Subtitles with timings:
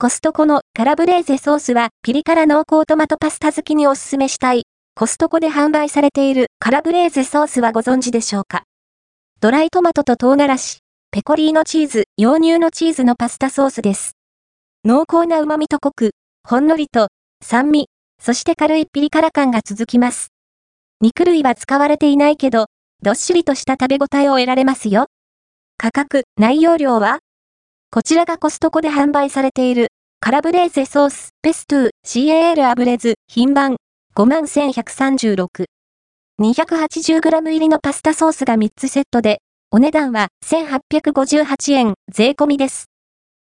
[0.00, 4.62] コストコのカラブレーゼソースはピリ辛濃厚トマトパスタ好きにおすすめしたい。
[4.94, 8.62] コストコで販売されているカラブレーゼソースはご存知でしょうか？
[9.40, 10.78] ドライトマトと唐辛子、
[11.10, 14.12] ペコリーノチーズ、洋乳のチーズのパスタソースです。
[14.84, 16.12] 濃厚な旨味と濃く、
[16.48, 17.08] ほんのりと
[17.42, 17.88] 酸味、
[18.22, 20.28] そして軽いピリ辛感が続きます。
[21.00, 22.66] 肉類は使われていないけど、
[23.02, 25.06] どっしりとした食べ応えを得られますよ。
[25.76, 27.18] 価格、内容量は？
[27.90, 29.88] こちらがコストコで販売されている、
[30.20, 33.76] カラブレーゼソース、ペストゥー、CAL アブレズ、品番、
[34.14, 35.64] 51136。
[36.38, 42.88] 280g 入りのパスタソースが3つセットで、お値段は1858円、税込みです。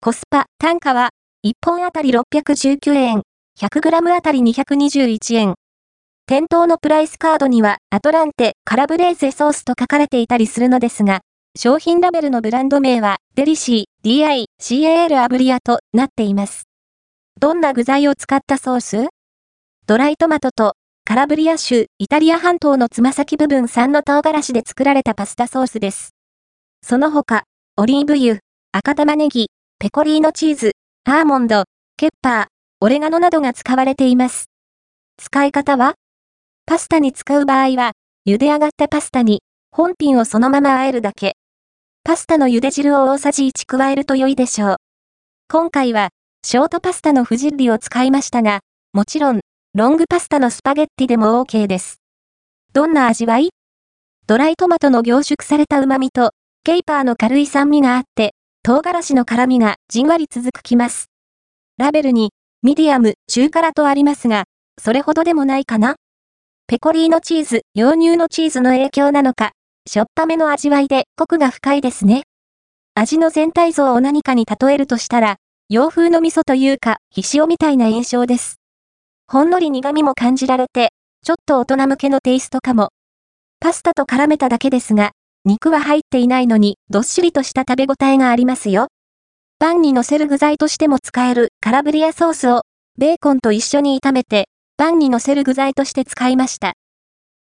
[0.00, 1.10] コスパ、単価は、
[1.46, 3.22] 1本あたり619円、
[3.60, 5.54] 100g あたり221円。
[6.26, 11.20] 店頭のプライスカードには、アトランテ、カラブレーゼソースと書かれていたりするのですが、
[11.54, 16.62] 商品ラベルのブランド名は、デリシー、DI、CAL アブリアとなっています。
[17.38, 19.08] どんな具材を使ったソース？
[19.86, 26.14] ドライトマトと、カラブリア州、イタリア半島のつま先部分産の唐辛子で作られたパスタソースです。
[26.82, 27.42] その他、
[27.76, 28.38] オリーブ油、
[28.72, 30.72] 赤玉ねぎ、ペコリーノチーズ、
[31.04, 31.64] アーモンド、
[31.98, 32.46] ケッパー、
[32.80, 34.46] オレガノなどが使われています。
[35.18, 35.96] 使い方は？
[36.64, 37.92] パスタに使う場合は、
[38.26, 41.34] 茹で上がったパスタに、本品をそのまま和えるだけ。
[42.04, 44.76] パスタの茹で汁を大さじ1加えると良いでしょう。
[45.48, 46.08] 今回は、
[46.44, 48.58] ショートパスタの不人理を使いましたが、
[48.92, 49.38] もちろん、
[49.74, 52.00] ロングパスタのスパゲッティでも OK です。
[52.72, 53.50] どんな味わい？
[54.26, 56.32] ドライトマトの凝縮された旨味と、
[56.64, 61.06] ケイパーの軽い酸味があって、唐辛子の辛味がじんわり続くきます。
[61.78, 62.30] ラベルに、
[62.64, 64.42] ミディアム、中辛とありますが、
[64.76, 65.94] それほどでもないかな？
[66.66, 69.52] ペコリーノチーズ、洋乳のチーズの影響なのか、
[69.86, 72.22] しょっぱめの味わいでコクが深いですね。
[72.94, 75.36] 味の全体像を何かに例えるとしたら、
[75.68, 78.60] 洋風の味噌というか、ひしおみたいな印象です。
[79.26, 80.90] ほんのり苦味も感じられて、
[81.24, 82.90] ちょっと大人向けのテイストかも。
[83.60, 85.12] パスタと絡めただけですが、
[85.44, 88.86] 肉は入っていないのに、どっしりとした食べ応えがありますよ。
[89.58, 92.62] パンに乗せる具材としても使えるカラブリアソースを、
[92.98, 96.74] ベーコンと一緒に炒めて、パンに乗せる具材として使いました。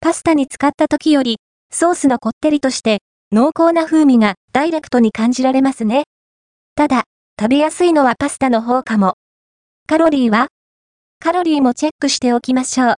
[0.00, 1.38] パスタに使った時より、
[1.70, 2.98] ソースのこってりとして、
[3.30, 6.04] 濃厚な風味がダイレクトに感じられますね。
[6.74, 7.04] ただ、
[7.38, 9.14] 食べやすいのはパスタの方かも。
[9.86, 10.48] カロリーは？
[11.20, 12.86] カロリーもチェックしておきましょう。